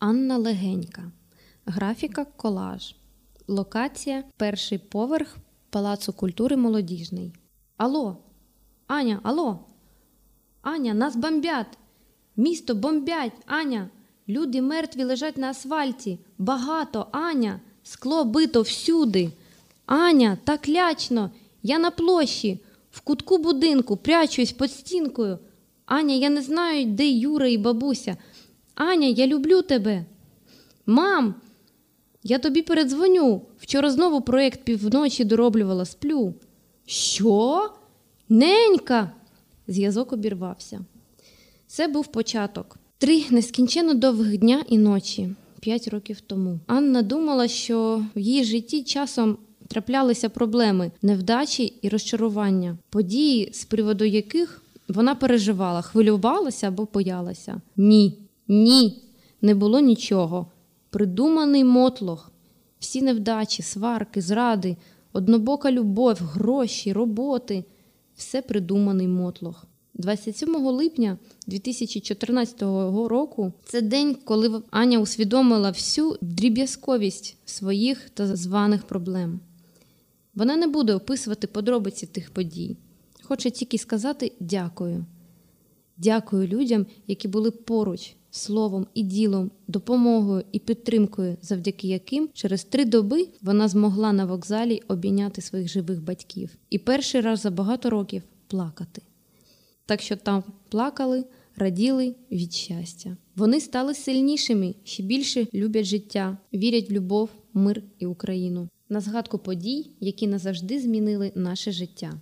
Анна 0.00 0.38
Легенька. 0.38 1.02
Графіка 1.66 2.24
колаж. 2.24 2.94
Локація 3.48 4.24
перший 4.36 4.78
поверх 4.78 5.36
Палацу 5.70 6.12
культури 6.12 6.56
молодіжний. 6.56 7.32
Алло, 7.76 8.16
Аня, 8.86 9.20
алло. 9.22 9.58
Аня, 10.62 10.94
нас 10.94 11.16
бомбять. 11.16 11.78
Місто 12.36 12.74
бомбять, 12.74 13.32
Аня. 13.46 13.88
Люди 14.28 14.62
мертві 14.62 15.04
лежать 15.04 15.38
на 15.38 15.50
асфальті. 15.50 16.18
Багато, 16.38 17.06
Аня. 17.12 17.60
Скло 17.82 18.24
бито 18.24 18.62
всюди. 18.62 19.32
Аня, 19.86 20.38
так 20.44 20.68
лячно. 20.68 21.30
Я 21.62 21.78
на 21.78 21.90
площі, 21.90 22.60
в 22.90 23.00
кутку 23.00 23.38
будинку, 23.38 23.96
прячусь 23.96 24.52
під 24.52 24.72
стінкою. 24.72 25.38
Аня, 25.86 26.14
я 26.14 26.30
не 26.30 26.42
знаю, 26.42 26.86
де 26.86 27.08
Юра 27.10 27.48
і 27.48 27.58
бабуся. 27.58 28.16
Аня, 28.80 29.08
я 29.08 29.26
люблю 29.26 29.62
тебе. 29.62 30.04
Мам, 30.86 31.34
я 32.22 32.38
тобі 32.38 32.62
передзвоню. 32.62 33.42
Вчора 33.58 33.90
знову 33.90 34.20
проєкт 34.20 34.64
півночі 34.64 35.24
дороблювала, 35.24 35.84
сплю. 35.84 36.34
Що? 36.86 37.70
Ненька. 38.28 39.10
Зв'язок 39.68 40.12
обірвався. 40.12 40.80
Це 41.66 41.88
був 41.88 42.06
початок. 42.06 42.76
Три 42.98 43.24
нескінченно 43.30 43.94
довгих 43.94 44.38
дня 44.38 44.64
і 44.68 44.78
ночі, 44.78 45.30
п'ять 45.60 45.88
років 45.88 46.20
тому. 46.20 46.58
Анна 46.66 47.02
думала, 47.02 47.48
що 47.48 48.04
в 48.16 48.18
її 48.18 48.44
житті 48.44 48.82
часом 48.82 49.38
траплялися 49.68 50.28
проблеми, 50.28 50.90
невдачі 51.02 51.74
і 51.82 51.88
розчарування, 51.88 52.78
події, 52.90 53.50
з 53.52 53.64
приводу 53.64 54.04
яких 54.04 54.62
вона 54.88 55.14
переживала, 55.14 55.82
хвилювалася 55.82 56.68
або 56.68 56.88
боялася. 56.92 57.60
Ні, 57.76 58.18
ні, 58.50 59.02
не 59.42 59.54
було 59.54 59.80
нічого. 59.80 60.46
Придуманий 60.90 61.64
мотлох, 61.64 62.32
всі 62.78 63.02
невдачі, 63.02 63.62
сварки, 63.62 64.20
зради, 64.20 64.76
однобока 65.12 65.72
любов, 65.72 66.16
гроші, 66.16 66.92
роботи 66.92 67.64
все 68.16 68.42
придуманий 68.42 69.08
мотлох. 69.08 69.66
27 69.94 70.56
липня 70.56 71.18
2014 71.46 72.62
року 73.08 73.52
це 73.64 73.80
день, 73.80 74.16
коли 74.24 74.62
Аня 74.70 74.98
усвідомила 74.98 75.70
всю 75.70 76.16
дріб'язковість 76.20 77.36
своїх 77.44 78.10
та 78.10 78.36
званих 78.36 78.82
проблем. 78.82 79.40
Вона 80.34 80.56
не 80.56 80.66
буде 80.66 80.94
описувати 80.94 81.46
подробиці 81.46 82.06
тих 82.06 82.30
подій, 82.30 82.76
хоче 83.22 83.50
тільки 83.50 83.78
сказати 83.78 84.32
дякую. 84.40 85.04
Дякую 85.96 86.48
людям, 86.48 86.86
які 87.06 87.28
були 87.28 87.50
поруч 87.50 88.16
словом 88.30 88.86
і 88.94 89.02
ділом, 89.02 89.50
допомогою 89.68 90.44
і 90.52 90.58
підтримкою, 90.58 91.36
завдяки 91.42 91.88
яким 91.88 92.28
через 92.34 92.64
три 92.64 92.84
доби 92.84 93.28
вона 93.42 93.68
змогла 93.68 94.12
на 94.12 94.24
вокзалі 94.24 94.82
обійняти 94.88 95.40
своїх 95.40 95.68
живих 95.68 96.02
батьків 96.02 96.56
і 96.70 96.78
перший 96.78 97.20
раз 97.20 97.40
за 97.40 97.50
багато 97.50 97.90
років 97.90 98.22
плакати. 98.46 99.02
Так 99.86 100.00
що 100.00 100.16
там 100.16 100.42
плакали, 100.68 101.24
раділи 101.56 102.14
від 102.32 102.52
щастя. 102.52 103.16
Вони 103.36 103.60
стали 103.60 103.94
сильнішими, 103.94 104.74
ще 104.84 105.02
більше 105.02 105.46
люблять 105.54 105.86
життя, 105.86 106.38
вірять 106.54 106.90
в 106.90 106.92
любов, 106.92 107.30
мир 107.54 107.82
і 107.98 108.06
Україну. 108.06 108.68
На 108.88 109.00
згадку 109.00 109.38
подій, 109.38 109.90
які 110.00 110.26
назавжди 110.26 110.80
змінили 110.80 111.32
наше 111.34 111.72
життя. 111.72 112.20